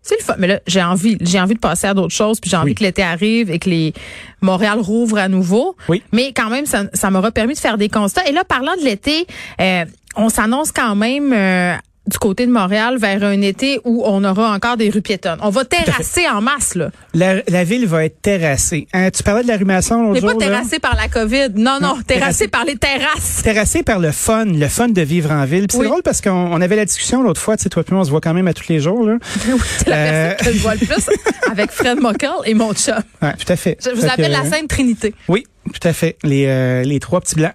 c'est 0.03 0.19
le 0.19 0.25
fun. 0.25 0.35
Mais 0.39 0.49
là, 0.49 0.61
j'ai 0.67 0.83
envie, 0.83 1.17
j'ai 1.21 1.41
envie 1.41 1.55
de 1.55 1.61
passer 1.61 1.87
à 1.87 1.95
d'autres 1.95 2.13
choses, 2.15 2.41
puis 2.41 2.51
j'ai 2.51 2.57
envie 2.57 2.71
Oui. 2.71 2.75
que 2.75 2.83
l'été 2.83 3.03
arrive 3.03 3.49
et 3.51 3.61
que 3.61 3.71
les 3.71 3.93
Montréal 4.41 4.81
rouvre 4.81 5.19
à 5.19 5.29
nouveau. 5.29 5.77
Oui. 5.89 6.03
Mais 6.13 6.33
quand 6.33 6.51
même, 6.51 6.67
ça, 6.67 6.85
ça 6.95 7.11
m'aura 7.11 7.31
permis 7.31 7.55
de 7.55 7.59
faire 7.61 7.79
des 7.79 7.89
constats. 7.89 8.27
Et 8.29 8.33
là, 8.33 8.43
parlant 8.43 8.75
de 8.77 8.83
l'été, 8.85 9.25
euh, 9.61 9.85
on 10.17 10.29
s'annonce 10.29 10.73
quand 10.73 10.97
même. 10.97 11.33
euh, 11.33 11.75
du 12.09 12.19
côté 12.19 12.47
de 12.47 12.51
Montréal 12.53 12.99
vers 12.99 13.23
un 13.23 13.41
été 13.43 13.81
où 13.85 14.03
on 14.05 14.25
aura 14.25 14.53
encore 14.53 14.77
des 14.77 14.91
rues 14.91 15.03
piétonnes. 15.03 15.39
On 15.41 15.51
va 15.51 15.65
terrasser 15.65 16.27
en 16.29 16.41
masse, 16.41 16.75
là. 16.75 16.91
La, 17.15 17.37
la 17.49 17.63
ville 17.65 17.87
va 17.87 18.05
être 18.05 18.21
terrassée. 18.21 18.89
Hein, 18.93 19.11
tu 19.11 19.23
parlais 19.23 19.43
de 19.45 19.49
la 19.49 19.57
rumation 19.57 20.03
l'autre 20.03 20.15
Mais 20.15 20.21
jour. 20.21 20.37
pas 20.39 20.45
là? 20.47 20.51
terrassé 20.51 20.79
par 20.81 20.97
la 20.97 21.09
COVID. 21.09 21.51
Non, 21.55 21.79
non, 21.81 21.97
Non, 21.97 22.03
terrassé 22.03 22.05
terrassé. 22.07 22.49
par 22.49 22.65
les 22.65 22.77
terrasses. 22.77 23.43
terrassé 23.45 23.83
par 23.85 24.01
le 24.01 24.11
fun, 24.11 24.45
le 24.47 24.67
fun 24.69 24.89
de 24.89 25.03
vivre 25.03 25.31
en 25.31 25.45
ville. 25.45 25.67
Oui. 25.73 25.79
C'est 25.81 25.85
drôle 25.89 26.03
parce 26.03 26.21
qu'on 26.21 26.31
on 26.53 26.61
avait 26.61 26.77
la 26.77 26.85
discussion 26.85 27.23
l'autre 27.23 27.41
fois, 27.41 27.57
tu 27.57 27.63
sais, 27.65 27.69
toi 27.69 27.85
et 27.89 27.93
moi, 27.93 28.01
on 28.01 28.05
se 28.05 28.11
voit 28.11 28.21
quand 28.21 28.35
même 28.35 28.49
à 28.49 28.53
tous 28.55 28.69
les 28.69 28.81
jours. 28.81 29.07
Là. 29.07 29.19
C'est 29.79 29.89
la 29.89 29.97
Euh. 29.97 30.29
personne 30.35 30.53
que 30.53 30.59
je 30.59 30.63
vois 30.63 30.75
le 30.75 30.87
plus 30.87 31.11
avec 31.53 31.71
Fred 31.71 32.01
Mockel 32.01 32.31
et 32.47 32.55
mon 32.55 32.73
chum. 32.75 32.95
Ouais, 33.23 33.35
tout 33.35 33.53
à 33.53 33.57
fait. 33.57 33.79
Je 33.85 33.91
vous 33.91 34.05
appelle 34.07 34.27
que, 34.27 34.43
la 34.43 34.45
Sainte 34.45 34.69
Trinité. 34.69 35.15
Oui, 35.29 35.45
tout 35.73 35.87
à 35.89 35.93
fait. 35.93 36.17
Les, 36.25 36.47
euh, 36.47 36.83
les 36.83 36.99
trois 36.99 37.21
petits 37.21 37.37
blancs. 37.37 37.53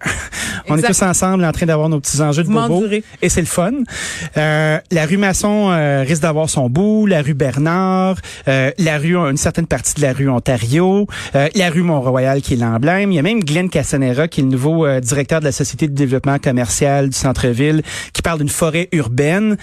On 0.70 0.78
est 0.78 0.82
tous 0.82 1.02
ensemble 1.02 1.44
en 1.46 1.52
train 1.52 1.66
d'avoir 1.66 1.90
nos 1.90 2.00
petits 2.00 2.22
enjeux 2.22 2.44
de 2.44 2.50
bobo. 2.50 2.84
Et 3.22 3.30
c'est 3.30 3.42
le 3.42 3.48
fun. 3.48 3.72
Euh, 4.38 4.80
la 4.92 5.06
rue 5.06 5.18
Masson 5.18 5.70
euh, 5.72 6.04
risque 6.08 6.22
d'avoir 6.22 6.50
son 6.50 6.70
bout. 6.70 7.06
La 7.06 7.22
rue 7.22 7.34
Bernard. 7.34 8.18
euh, 8.48 8.72
la 8.78 8.98
rue, 8.98 9.16
une 9.16 9.38
certaine 9.38 9.68
partie 9.68 9.94
de 9.96 10.02
la 10.02 10.14
rue 10.14 10.30
Ontario. 10.30 11.08
euh, 11.36 11.50
la 11.56 11.70
rue 11.70 11.82
Mont-Royal 11.84 12.42
qui 12.42 12.54
est 12.54 12.58
l'emblème. 12.58 13.12
Il 13.12 13.16
y 13.16 13.20
a 13.20 13.24
même 13.24 13.44
Glenn 13.44 13.70
Casanera 13.70 14.28
qui 14.28 14.42
est 14.42 14.44
le 14.44 14.50
nouveau 14.50 14.86
euh, 14.86 15.00
directeur 15.00 15.40
de 15.40 15.46
la 15.46 15.52
Société 15.52 15.88
de 15.88 15.94
développement 15.96 16.38
commercial 16.40 17.10
du 17.10 17.18
centre-ville 17.18 17.82
qui 18.14 18.22
parle 18.22 18.40
d'une 18.40 18.50
forêt 18.50 18.90
urbaine. 18.92 19.58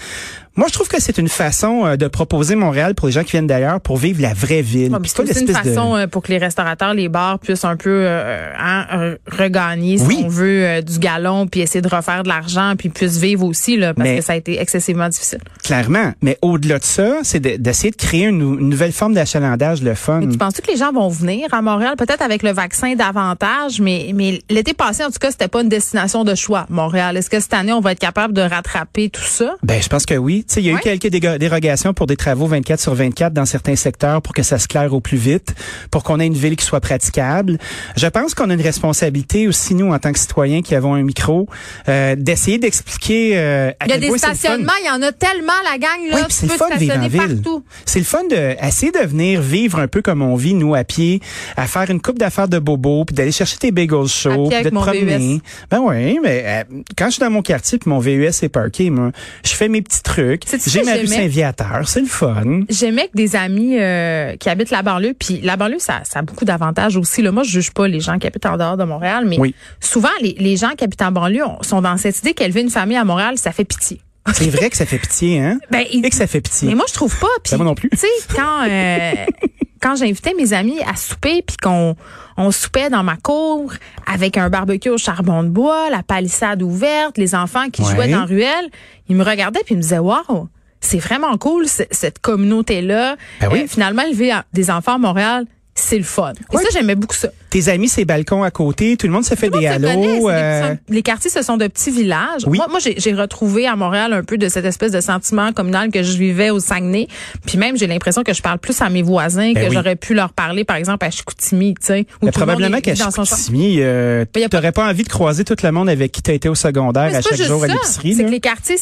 Moi, 0.57 0.67
je 0.69 0.73
trouve 0.73 0.87
que 0.87 1.01
c'est 1.01 1.17
une 1.17 1.27
façon 1.27 1.85
euh, 1.85 1.95
de 1.97 2.07
proposer 2.07 2.55
Montréal 2.55 2.95
pour 2.95 3.07
les 3.07 3.11
gens 3.13 3.23
qui 3.23 3.31
viennent 3.31 3.45
d'ailleurs 3.47 3.81
pour 3.81 3.97
vivre 3.97 4.21
la 4.21 4.33
vraie 4.33 4.61
ville. 4.61 4.91
Ouais, 4.93 4.99
C'est 5.03 5.41
une 5.41 5.47
de- 5.47 5.51
façon 5.53 5.95
euh, 5.97 6.07
pour 6.07 6.23
que 6.23 6.31
les 6.31 6.37
restaurateurs, 6.37 6.93
les 6.93 7.09
bars 7.09 7.39
puissent 7.39 7.65
un 7.65 7.75
peu 7.75 7.89
euh, 8.05 8.49
hein, 8.57 8.85
euh, 8.93 9.17
regagner, 9.29 9.97
si 9.97 10.05
Oui. 10.05 10.21
on 10.23 10.27
veut, 10.29 10.63
euh, 10.65 10.81
du 10.81 10.99
galon, 10.99 11.45
puis 11.47 11.59
essayer 11.61 11.81
de 11.81 11.87
refaire 11.89 12.23
de 12.23 12.29
l'argent, 12.29 12.75
puis 12.77 12.87
puissent 12.87 13.17
vivre 13.17 13.43
aussi, 13.45 13.75
là, 13.75 13.93
parce 13.93 14.07
Mais- 14.07 14.15
que 14.17 14.21
ça 14.23 14.33
a 14.33 14.35
été 14.37 14.61
excessivement 14.61 15.09
difficile. 15.09 15.39
Clairement. 15.63 16.13
Mais 16.21 16.37
au-delà 16.41 16.79
de 16.79 16.83
ça, 16.85 17.15
c'est 17.23 17.39
de- 17.41 17.57
d'essayer 17.57 17.91
de 17.91 17.97
créer 17.97 18.25
une, 18.27 18.41
une 18.59 18.69
nouvelle 18.69 18.93
forme 18.93 19.13
d'achalandage, 19.13 19.81
le 19.81 19.93
fun. 19.93 20.21
Mais 20.21 20.27
tu 20.31 20.37
penses 20.37 20.53
que 20.61 20.71
les 20.71 20.77
gens 20.77 20.93
vont 20.93 21.09
venir 21.09 21.47
à 21.53 21.61
Montréal, 21.61 21.95
peut-être 21.97 22.21
avec 22.21 22.43
le 22.43 22.53
vaccin 22.53 22.95
davantage, 22.95 23.81
mais, 23.81 24.11
mais 24.15 24.41
l'été 24.49 24.73
passé, 24.73 25.03
en 25.03 25.07
tout 25.07 25.19
cas, 25.19 25.31
c'était 25.31 25.49
pas 25.49 25.61
une 25.63 25.69
destination 25.69 26.23
de 26.23 26.33
choix, 26.33 26.65
Montréal. 26.69 27.17
Est-ce 27.17 27.29
que 27.29 27.41
cette 27.41 27.53
année, 27.53 27.73
on 27.73 27.81
va 27.81 27.91
être 27.91 27.99
capable 27.99 28.33
de 28.33 28.41
rattraper 28.41 29.09
tout 29.09 29.21
ça? 29.21 29.55
Ben, 29.63 29.81
je 29.81 29.89
pense 29.89 30.05
que 30.05 30.13
oui. 30.15 30.44
Tu 30.47 30.53
sais, 30.53 30.61
il 30.61 30.67
y 30.67 30.69
a 30.69 30.73
eu 30.73 30.79
quelques 30.79 31.07
dérogations 31.07 31.93
pour 31.93 32.05
des 32.05 32.15
travaux 32.15 32.45
24 32.45 32.79
sur 32.79 32.93
24 32.93 33.33
dans 33.33 33.45
certains 33.45 33.75
secteurs 33.75 34.21
pour 34.21 34.33
que 34.33 34.43
ça 34.43 34.59
se 34.59 34.67
claire 34.67 34.93
au 34.93 34.99
plus 34.99 35.17
vite, 35.17 35.55
pour 35.89 36.03
qu'on 36.03 36.19
ait 36.19 36.27
une 36.27 36.35
ville 36.35 36.55
qui 36.55 36.65
soit 36.65 36.81
praticable. 36.81 37.57
Je 37.97 38.05
pense 38.07 38.35
qu'on 38.35 38.49
a 38.51 38.53
une 38.53 38.61
responsabilité 38.61 39.47
aussi, 39.47 39.73
nous, 39.73 39.91
en 39.91 39.97
tant 39.97 40.11
que 40.11 40.19
citoyens 40.19 40.61
qui 40.61 40.75
avons 40.75 40.93
un 40.93 41.01
micro, 41.01 41.47
euh, 41.89 42.15
d'essayer 42.15 42.59
d'expliquer 42.59 43.37
euh, 43.37 43.71
à 43.79 43.85
Il 43.85 43.89
y 43.89 43.93
a 43.93 43.97
des 43.97 44.07
point 44.07 44.17
stationnements, 44.19 44.73
il 44.81 44.87
y 44.87 44.89
en 44.89 45.01
a 45.01 45.11
tellement, 45.11 45.53
la 45.63 45.79
gang, 45.79 46.09
là. 46.09 46.17
Oui, 46.17 46.21
c'est 46.29 46.47
le 46.47 46.53
fun 46.53 46.69
de 46.69 46.79
vivre 46.79 46.97
en 46.97 47.07
ville. 47.07 47.41
C'est 47.85 47.99
le 47.99 48.05
fun 48.05 48.23
de 48.29 48.55
essayer 48.63 48.91
de 48.91 48.99
venir 48.99 49.41
vivre 49.41 49.79
un 49.79 49.87
peu 49.87 50.01
comme 50.01 50.21
on 50.21 50.35
vit 50.35 50.53
nous 50.53 50.75
à 50.75 50.83
pied, 50.83 51.21
à 51.57 51.65
faire 51.65 51.89
une 51.89 52.01
coupe 52.01 52.19
d'affaires 52.19 52.47
de 52.47 52.59
bobo, 52.59 53.05
puis 53.05 53.15
d'aller 53.15 53.31
chercher 53.31 53.57
tes 53.57 53.71
bagels 53.71 54.07
chauds, 54.07 54.49
puis 54.49 54.63
de 54.63 54.69
te 54.69 54.75
promener. 54.75 55.35
VUS. 55.35 55.41
Ben 55.71 55.79
oui, 55.81 56.19
mais 56.21 56.43
euh, 56.45 56.81
quand 56.95 57.05
je 57.05 57.11
suis 57.11 57.19
dans 57.21 57.31
mon 57.31 57.41
quartier 57.41 57.79
puis 57.79 57.89
mon 57.89 57.99
VUS 57.99 58.43
est 58.43 58.49
parké, 58.49 58.89
moi, 58.89 59.11
je 59.43 59.53
fais 59.53 59.69
mes 59.69 59.81
petits 59.81 60.03
trucs. 60.03 60.34
Sais-tu 60.45 60.69
J'ai 60.69 60.83
ma 60.83 60.93
rue? 60.93 61.07
Saint-Viateur, 61.07 61.87
c'est 61.87 62.01
le 62.01 62.07
fun. 62.07 62.61
J'aimais 62.69 63.07
que 63.07 63.15
des 63.15 63.35
amis 63.35 63.77
euh, 63.79 64.35
qui 64.37 64.49
habitent 64.49 64.71
la 64.71 64.81
banlieue, 64.81 65.13
puis 65.17 65.39
la 65.41 65.55
banlieue, 65.57 65.79
ça, 65.79 66.01
ça 66.03 66.19
a 66.19 66.21
beaucoup 66.21 66.45
d'avantages 66.45 66.97
aussi. 66.97 67.21
Là. 67.21 67.31
Moi, 67.31 67.43
je 67.43 67.51
juge 67.51 67.71
pas 67.71 67.87
les 67.87 67.99
gens 67.99 68.17
qui 68.19 68.27
habitent 68.27 68.45
en 68.45 68.57
dehors 68.57 68.77
de 68.77 68.83
Montréal, 68.83 69.25
mais 69.27 69.39
Oui. 69.39 69.55
souvent, 69.79 70.09
les, 70.21 70.35
les 70.39 70.57
gens 70.57 70.71
qui 70.77 70.83
habitent 70.83 71.01
en 71.01 71.11
banlieue 71.11 71.45
on- 71.45 71.61
sont 71.63 71.81
dans 71.81 71.97
cette 71.97 72.17
idée 72.19 72.33
qu'élever 72.33 72.61
une 72.61 72.69
famille 72.69 72.97
à 72.97 73.03
Montréal, 73.05 73.37
ça 73.37 73.51
fait 73.51 73.65
pitié. 73.65 74.01
C'est 74.33 74.49
vrai 74.49 74.71
que 74.71 74.77
ça 74.77 74.87
fait 74.87 74.97
pitié, 74.97 75.39
hein? 75.39 75.59
Ben, 75.71 75.85
Et 75.91 76.01
que 76.09 76.15
ça 76.15 76.25
fait 76.25 76.41
pitié. 76.41 76.67
mais 76.69 76.75
moi, 76.75 76.85
je 76.89 76.93
trouve 76.93 77.15
pas. 77.19 77.27
Puis, 77.43 77.51
Ben, 77.51 77.57
moi 77.57 77.65
non 77.67 77.75
plus. 77.75 77.89
Tu 77.91 77.97
sais, 77.97 78.07
quand 78.35 78.63
euh, 78.67 79.11
quand 79.85 79.95
j'invitais 79.95 80.33
mes 80.33 80.51
amis 80.51 80.79
à 80.91 80.95
souper, 80.95 81.43
puis 81.45 81.57
qu'on 81.61 81.95
on 82.37 82.49
soupait 82.49 82.89
dans 82.89 83.03
ma 83.03 83.17
cour 83.17 83.71
avec 84.11 84.35
un 84.35 84.49
barbecue 84.49 84.89
au 84.89 84.97
charbon 84.97 85.43
de 85.43 85.49
bois, 85.49 85.91
la 85.91 86.01
palissade 86.01 86.63
ouverte, 86.63 87.19
les 87.19 87.35
enfants 87.35 87.69
qui 87.71 87.83
Ouais. 87.83 87.91
jouaient 87.91 88.07
dans 88.07 88.21
la 88.21 88.25
ruelle, 88.25 88.69
ils 89.09 89.15
me 89.15 89.23
regardaient 89.23 89.61
puis 89.63 89.75
ils 89.75 89.77
me 89.77 89.81
disaient 89.83 89.99
waouh. 89.99 90.47
C'est 90.81 90.97
vraiment 90.97 91.37
cool 91.37 91.67
cette 91.67 92.17
communauté-là. 92.19 93.15
Ben 93.41 93.49
oui. 93.51 93.61
Euh, 93.61 93.67
finalement, 93.67 94.01
élever 94.01 94.33
des 94.53 94.71
enfants 94.71 94.95
à 94.95 94.97
Montréal, 94.97 95.45
c'est 95.75 95.97
le 95.99 96.03
fun. 96.03 96.33
Et 96.51 96.57
ça, 96.57 96.63
j'aimais 96.73 96.95
beaucoup 96.95 97.15
ça. 97.15 97.29
Tes 97.55 97.69
amis, 97.69 97.87
ces 97.87 98.03
balcons 98.03 98.43
à 98.43 98.51
côté, 98.51 98.97
tout 98.97 99.07
le 99.07 99.13
monde 99.13 99.23
se 99.23 99.33
fait 99.33 99.49
Tout 99.49 99.59
des 99.59 99.65
halos. 99.65 100.29
euh, 100.29 100.75
les 100.89 101.01
quartiers, 101.01 101.29
ce 101.29 101.41
sont 101.41 101.55
de 101.55 101.67
petits 101.67 101.89
villages. 101.89 102.41
Oui. 102.47 102.57
Moi, 102.57 102.67
moi 102.69 102.79
j'ai 102.81 103.13
retrouvé 103.13 103.65
à 103.65 103.77
Montréal 103.77 104.11
un 104.11 104.23
peu 104.25 104.37
de 104.37 104.49
cette 104.49 104.65
espèce 104.65 104.91
de 104.91 104.99
sentiment 104.99 105.53
communal 105.53 105.89
que 105.89 106.03
je 106.03 106.17
vivais 106.17 106.49
au 106.49 106.59
Saguenay. 106.59 107.07
Puis 107.45 107.57
même, 107.57 107.77
j'ai 107.77 107.87
l'impression 107.87 108.23
que 108.23 108.33
je 108.33 108.41
parle 108.41 108.59
plus 108.59 108.81
à 108.81 108.89
mes 108.89 109.03
voisins 109.03 109.53
Ben 109.53 109.63
que 109.63 109.69
oui. 109.69 109.73
j'aurais 109.75 109.95
pu 109.95 110.13
leur 110.13 110.33
parler, 110.33 110.65
par 110.65 110.75
exemple, 110.75 111.05
à 111.05 111.09
Chicoutimi, 111.11 111.75
tu 111.75 111.85
sais. 111.85 112.05
monde 112.21 112.31
probablement 112.33 112.81
qu'à. 112.81 112.93
Chicoutimi, 112.93 113.77
euh, 113.79 114.25
Ben, 114.33 114.43
pas- 114.43 114.49
t'aurais 114.49 114.73
pas 114.73 114.89
envie 114.89 115.03
de 115.03 115.09
croiser 115.09 115.45
tout 115.45 115.55
le 115.63 115.71
monde 115.71 115.87
avec 115.87 116.11
qui 116.11 116.21
t'as 116.21 116.33
été 116.33 116.49
au 116.49 116.55
secondaire 116.55 117.15
à 117.15 117.21
chaque 117.21 117.41
jour 117.41 117.63
à 117.63 117.67
l'épicerie. 117.67 118.15
C'est 118.15 118.25
que 118.25 118.31
les 118.31 118.41
quartiers, 118.41 118.75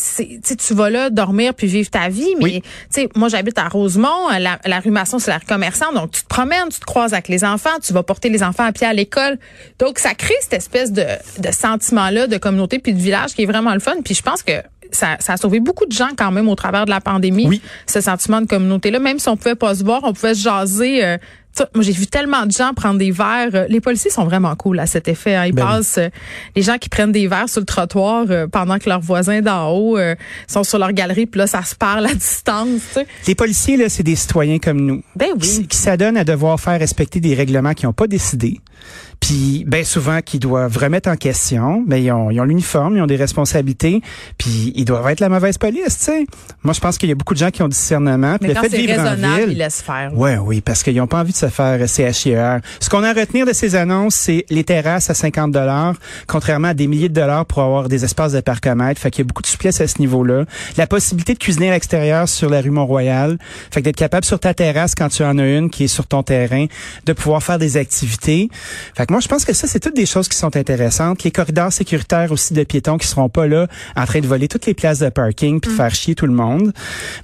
tu 0.57 0.73
vas 0.73 0.89
là 0.89 1.11
dormir 1.11 1.53
puis 1.53 1.67
vivre 1.67 1.91
ta 1.91 2.09
vie. 2.09 2.33
Mais 2.39 2.43
Oui. 2.43 2.61
tu 2.63 3.01
sais, 3.01 3.09
moi, 3.15 3.29
j'habite 3.29 3.59
à 3.59 3.67
Rosemont. 3.67 4.29
La, 4.39 4.57
la 4.65 4.79
rue 4.79 4.89
Masson, 4.89 5.19
c'est 5.19 5.29
la 5.29 5.37
rue 5.37 5.45
commerçante. 5.45 5.93
Donc, 5.93 6.09
tu 6.09 6.23
te 6.23 6.27
promènes, 6.27 6.69
tu 6.71 6.79
te 6.79 6.85
croises 6.85 7.13
avec 7.13 7.27
les 7.27 7.43
enfants, 7.43 7.69
tu 7.79 7.93
vas 7.93 8.01
porter 8.01 8.29
les 8.29 8.41
enfants 8.41 8.62
à 8.63 8.71
pied 8.71 8.87
à 8.87 8.93
l'école. 8.93 9.37
Donc, 9.79 9.99
ça 9.99 10.13
crée 10.15 10.33
cette 10.41 10.53
espèce 10.53 10.91
de, 10.91 11.05
de 11.39 11.51
sentiment-là 11.51 12.27
de 12.27 12.37
communauté 12.37 12.79
puis 12.79 12.93
de 12.93 12.99
village 12.99 13.33
qui 13.33 13.43
est 13.43 13.45
vraiment 13.45 13.73
le 13.73 13.79
fun. 13.79 13.95
Puis 14.03 14.13
je 14.15 14.21
pense 14.21 14.43
que 14.43 14.53
ça, 14.91 15.17
ça 15.19 15.33
a 15.33 15.37
sauvé 15.37 15.59
beaucoup 15.59 15.85
de 15.85 15.91
gens 15.91 16.09
quand 16.17 16.31
même 16.31 16.47
au 16.47 16.55
travers 16.55 16.85
de 16.85 16.89
la 16.91 17.01
pandémie. 17.01 17.47
Oui. 17.47 17.61
Ce 17.87 18.01
sentiment 18.01 18.41
de 18.41 18.47
communauté-là. 18.47 18.99
Même 18.99 19.19
si 19.19 19.27
on 19.29 19.37
pouvait 19.37 19.55
pas 19.55 19.75
se 19.75 19.83
voir, 19.83 20.01
on 20.03 20.13
pouvait 20.13 20.35
se 20.35 20.43
jaser. 20.43 21.03
euh, 21.03 21.17
moi, 21.75 21.83
j'ai 21.83 21.91
vu 21.91 22.07
tellement 22.07 22.45
de 22.45 22.51
gens 22.51 22.73
prendre 22.73 22.97
des 22.97 23.11
verres. 23.11 23.49
Euh, 23.53 23.65
Les 23.69 23.79
policiers 23.81 24.09
sont 24.09 24.25
vraiment 24.25 24.55
cool 24.55 24.79
à 24.79 24.85
cet 24.87 25.07
effet. 25.07 25.35
hein. 25.35 25.45
Ils 25.45 25.53
Ben 25.53 25.63
oui. 25.63 25.71
passent, 25.77 25.97
euh, 25.99 26.09
les 26.55 26.61
gens 26.63 26.77
qui 26.77 26.89
prennent 26.89 27.11
des 27.11 27.27
verres 27.27 27.49
sur 27.49 27.59
le 27.61 27.65
trottoir 27.65 28.25
euh, 28.29 28.47
pendant 28.47 28.79
que 28.79 28.89
leurs 28.89 28.99
voisins 29.01 29.41
d'en 29.41 29.69
haut 29.69 29.97
euh, 29.97 30.15
sont 30.47 30.63
sur 30.63 30.79
leur 30.79 30.91
galerie, 30.93 31.25
puis 31.27 31.37
là, 31.39 31.47
ça 31.47 31.61
se 31.63 31.75
parle 31.75 32.05
à 32.07 32.13
distance. 32.13 32.81
tu 32.87 32.93
sais. 33.01 33.07
Les 33.27 33.35
policiers, 33.35 33.77
là, 33.77 33.89
c'est 33.89 34.03
des 34.03 34.15
citoyens 34.15 34.57
comme 34.59 34.81
nous. 34.81 35.03
Ben 35.15 35.29
Qui, 35.39 35.59
oui. 35.59 35.67
qui 35.67 35.77
s'adonnent 35.77 36.17
à 36.17 36.23
devoir 36.23 36.59
faire 36.59 36.79
respecter 36.79 37.19
des 37.19 37.35
règlements 37.35 37.73
qu'ils 37.73 37.87
n'ont 37.87 37.93
pas 37.93 38.07
décidés. 38.07 38.59
Puis, 39.23 39.63
ben 39.65 39.85
souvent, 39.85 40.19
qu'ils 40.19 40.41
doivent 40.41 40.77
remettre 40.77 41.09
en 41.09 41.15
question. 41.15 41.81
Ben, 41.87 41.95
ils 41.95 42.11
ont, 42.11 42.29
ils 42.29 42.41
ont 42.41 42.43
l'uniforme, 42.43 42.97
ils 42.97 43.01
ont 43.01 43.07
des 43.07 43.15
responsabilités. 43.15 44.01
Puis, 44.37 44.73
ils 44.75 44.83
doivent 44.83 45.07
être 45.07 45.21
la 45.21 45.29
mauvaise 45.29 45.57
police, 45.57 45.97
tu 45.97 46.03
sais. 46.03 46.25
Moi, 46.61 46.73
je 46.73 46.81
pense 46.81 46.97
qu'il 46.97 47.07
y 47.07 47.13
a 47.13 47.15
beaucoup 47.15 47.33
de 47.33 47.39
gens 47.39 47.49
qui 47.49 47.63
ont 47.63 47.69
discernement. 47.69 48.37
Puis 48.37 48.49
Mais 48.49 48.53
le 48.53 48.55
quand 48.55 48.67
fait 48.67 48.85
de 48.85 48.99
en 48.99 49.01
raisonnable, 49.01 49.41
ville, 49.43 49.51
ils 49.53 49.57
laissent 49.57 49.81
faire. 49.81 50.11
Ouais, 50.13 50.35
oui, 50.35 50.59
parce 50.59 50.83
qu'ils 50.83 50.97
n'ont 50.97 51.07
pas 51.07 51.21
envie 51.21 51.31
de 51.31 51.37
se 51.37 51.47
faire 51.47 51.79
CHIR. 51.87 52.59
Ce 52.81 52.89
qu'on 52.89 53.01
a 53.01 53.11
à 53.11 53.13
retenir 53.13 53.45
de 53.45 53.53
ces 53.53 53.75
annonces, 53.75 54.15
c'est 54.15 54.45
les 54.49 54.65
terrasses 54.65 55.09
à 55.09 55.13
50 55.13 55.53
dollars, 55.53 55.95
contrairement 56.27 56.69
à 56.69 56.73
des 56.73 56.87
milliers 56.87 57.07
de 57.07 57.13
dollars 57.13 57.45
pour 57.45 57.61
avoir 57.61 57.87
des 57.87 58.03
espaces 58.03 58.33
de 58.33 58.41
parcomètre. 58.41 58.99
Fait 58.99 59.09
qu'il 59.09 59.23
y 59.23 59.25
a 59.25 59.27
beaucoup 59.27 59.41
de 59.41 59.47
souplesse 59.47 59.79
à 59.79 59.87
ce 59.87 59.99
niveau-là. 59.99 60.43
La 60.75 60.85
possibilité 60.85 61.33
de 61.33 61.39
cuisiner 61.39 61.69
à 61.69 61.73
l'extérieur 61.75 62.27
sur 62.27 62.49
la 62.49 62.59
rue 62.59 62.71
Mont-Royal. 62.71 63.37
Fait 63.71 63.79
que 63.79 63.85
d'être 63.85 63.95
capable 63.95 64.25
sur 64.25 64.41
ta 64.41 64.53
terrasse 64.53 64.95
quand 64.95 65.07
tu 65.07 65.23
en 65.23 65.37
as 65.37 65.47
une 65.47 65.69
qui 65.69 65.85
est 65.85 65.87
sur 65.87 66.07
ton 66.07 66.23
terrain, 66.23 66.65
de 67.05 67.13
pouvoir 67.13 67.41
faire 67.41 67.57
des 67.57 67.77
activités. 67.77 68.49
Fait 68.97 69.05
que 69.05 69.12
moi, 69.13 69.19
je 69.19 69.27
pense 69.27 69.45
que 69.45 69.53
ça, 69.53 69.67
c'est 69.67 69.79
toutes 69.79 69.95
des 69.95 70.07
choses 70.07 70.27
qui 70.27 70.35
sont 70.35 70.57
intéressantes. 70.57 71.23
Les 71.23 71.29
corridors 71.29 71.71
sécuritaires 71.71 72.31
aussi 72.31 72.55
de 72.55 72.63
piétons 72.63 72.97
qui 72.97 73.05
seront 73.05 73.29
pas 73.29 73.45
là 73.45 73.67
en 73.95 74.07
train 74.07 74.21
de 74.21 74.25
voler 74.25 74.47
toutes 74.47 74.65
les 74.65 74.73
places 74.73 74.97
de 74.97 75.09
parking 75.09 75.59
puis 75.59 75.69
de 75.69 75.75
faire 75.75 75.93
chier 75.93 76.15
tout 76.15 76.25
le 76.25 76.33
monde. 76.33 76.73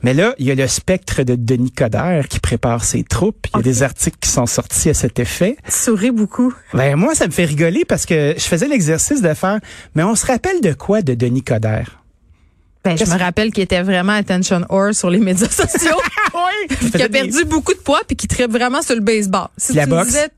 Mais 0.04 0.14
là, 0.14 0.36
il 0.38 0.46
y 0.46 0.52
a 0.52 0.56
le 0.56 0.68
spectre 0.68 1.24
de 1.24 1.34
Denis 1.34 1.72
Coderre 1.72 2.28
qui 2.28 2.40
prépare 2.40 2.84
ses 2.84 3.04
troupes. 3.04 3.48
Il 3.56 3.58
y 3.58 3.60
a 3.62 3.64
des 3.64 3.82
articles 3.82 4.20
qui 4.22 4.30
sont 4.30 4.46
sortis 4.46 4.92
à 4.92 4.94
cet 4.94 5.18
effet. 5.18 5.58
Tu 5.66 5.72
souris 5.72 6.12
beaucoup. 6.12 6.54
Ben 6.76 6.96
moi, 6.96 7.16
ça 7.16 7.26
me 7.26 7.32
fait 7.32 7.46
rigoler 7.46 7.86
parce 7.86 8.06
que 8.06 8.36
je 8.38 8.44
faisais 8.44 8.68
l'exercice 8.68 9.24
de 9.24 9.34
faire. 9.34 9.58
Mais 9.96 10.04
on 10.04 10.14
se 10.14 10.28
rappelle 10.28 10.62
de 10.62 10.74
quoi 10.74 11.02
de 11.02 11.16
Denis 11.16 11.42
Coderre? 11.42 11.99
Ben, 12.98 13.06
je 13.06 13.12
me 13.12 13.20
rappelle 13.20 13.52
qu'il 13.52 13.64
était 13.64 13.82
vraiment 13.82 14.14
attention 14.14 14.62
whore 14.70 14.94
sur 14.94 15.10
les 15.10 15.20
médias 15.20 15.48
sociaux. 15.50 15.98
oui. 16.34 16.90
Qui 16.92 17.02
a 17.04 17.10
perdu 17.10 17.46
beaucoup 17.46 17.74
de 17.74 17.80
poids 17.80 18.02
puis 18.08 18.16
qui 18.16 18.28
tripe 18.28 18.52
vraiment 18.52 18.82
sur 18.82 18.96
le 18.96 19.02
baseball. 19.02 19.48
Si 19.58 19.74
la 19.74 19.86
boxe? 19.86 20.08
Disais, 20.08 20.30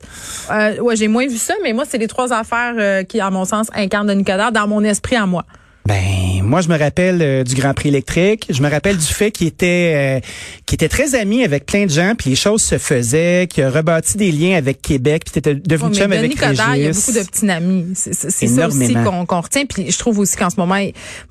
euh, 0.51 0.77
ouais, 0.79 0.96
j'ai 0.96 1.08
moins 1.08 1.27
vu 1.27 1.38
ça, 1.38 1.53
mais 1.63 1.74
moi, 1.74 1.86
c'est 1.88 1.98
les 1.98 2.08
trois 2.08 2.34
affaires 2.34 2.75
euh, 2.77 3.03
qui, 3.03 3.20
à 3.20 3.29
mon 3.29 3.46
sens, 3.46 3.67
incarnent 3.74 4.24
Coderre 4.24 4.51
dans 4.51 4.67
mon 4.67 4.84
esprit 4.84 5.15
à 5.15 5.25
moi. 5.25 5.46
Ben 5.85 6.43
moi 6.43 6.61
je 6.61 6.69
me 6.69 6.77
rappelle 6.77 7.21
euh, 7.21 7.43
du 7.43 7.55
Grand 7.55 7.73
Prix 7.73 7.89
électrique, 7.89 8.47
je 8.50 8.61
me 8.61 8.69
rappelle 8.69 8.97
du 8.97 9.05
fait 9.05 9.31
qu'il 9.31 9.47
était 9.47 10.19
euh, 10.21 10.27
qu'il 10.65 10.75
était 10.75 10.89
très 10.89 11.15
ami 11.15 11.43
avec 11.43 11.65
plein 11.65 11.85
de 11.85 11.89
gens, 11.89 12.13
puis 12.15 12.29
les 12.29 12.35
choses 12.35 12.61
se 12.61 12.77
faisaient, 12.77 13.47
qu'il 13.50 13.63
a 13.63 13.71
rebâti 13.71 14.17
des 14.17 14.31
liens 14.31 14.57
avec 14.57 14.81
Québec, 14.81 15.23
puis 15.25 15.39
était 15.39 15.55
devenu 15.55 15.89
oh, 15.91 15.95
chum 15.95 16.11
avec 16.11 16.38
Régis. 16.39 16.63
il 16.75 16.81
y 16.81 16.88
a 16.88 16.91
beaucoup 16.91 17.11
de 17.13 17.23
petits 17.25 17.50
amis, 17.50 17.85
c'est 17.95 18.13
ça 18.47 18.67
aussi 18.67 18.93
qu'on 18.93 19.41
retient, 19.41 19.65
puis 19.65 19.89
je 19.89 19.97
trouve 19.97 20.19
aussi 20.19 20.35
qu'en 20.38 20.50
ce 20.50 20.57
moment 20.57 20.77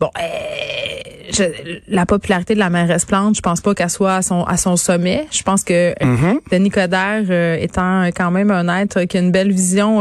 bon 0.01 0.11
euh, 0.19 1.49
la 1.87 2.07
popularité 2.07 2.55
de 2.55 2.59
la 2.59 2.71
mairesse 2.71 3.05
Plante, 3.05 3.37
je 3.37 3.41
pense 3.41 3.61
pas 3.61 3.75
qu'elle 3.75 3.89
soit 3.89 4.17
à 4.17 4.23
son 4.23 4.43
à 4.45 4.57
son 4.57 4.77
sommet. 4.77 5.27
Je 5.31 5.45
pense 5.45 5.63
que 5.63 5.93
mm-hmm. 5.93 6.39
Denis 6.51 6.71
Coderre 6.71 7.61
étant 7.63 8.07
quand 8.07 8.33
même 8.33 8.51
un 8.51 8.81
être 8.81 9.05
qui 9.05 9.17
a 9.17 9.21
une 9.21 9.31
belle 9.31 9.53
vision 9.53 10.01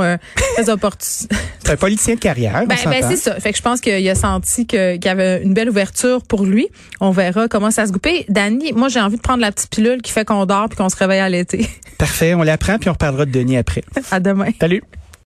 très 0.55 0.69
opportune. 0.69 1.27
C'est 1.69 1.73
un 1.73 1.77
politicien 1.77 2.15
de 2.15 2.19
carrière. 2.19 2.65
Ben, 2.65 2.75
ben 2.83 3.03
c'est 3.07 3.15
ça. 3.15 3.39
Fait 3.39 3.51
que 3.51 3.57
je 3.57 3.61
pense 3.61 3.79
qu'il 3.79 4.09
a 4.09 4.15
senti 4.15 4.65
qu'il 4.65 4.99
y 5.05 5.07
avait 5.07 5.43
une 5.43 5.53
belle 5.53 5.69
ouverture 5.69 6.23
pour 6.23 6.43
lui. 6.43 6.67
On 6.99 7.11
verra 7.11 7.47
comment 7.47 7.69
ça 7.69 7.85
se 7.85 7.91
goupille. 7.91 8.25
Dani, 8.27 8.73
moi 8.73 8.87
j'ai 8.87 8.99
envie 8.99 9.17
de 9.17 9.21
prendre 9.21 9.41
la 9.41 9.51
petite 9.51 9.69
pilule 9.69 10.01
qui 10.01 10.11
fait 10.11 10.25
qu'on 10.25 10.47
dort 10.47 10.67
puis 10.67 10.77
qu'on 10.77 10.89
se 10.89 10.95
réveille 10.95 11.19
à 11.19 11.29
l'été. 11.29 11.69
Parfait, 11.99 12.33
on 12.33 12.41
l'apprend 12.41 12.79
puis 12.79 12.89
on 12.89 12.93
reparlera 12.93 13.25
de 13.25 13.31
Denis 13.31 13.57
après. 13.57 13.83
à 14.09 14.19
demain. 14.19 14.49
Salut. 14.59 14.81